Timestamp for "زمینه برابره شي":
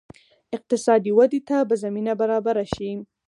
1.83-2.91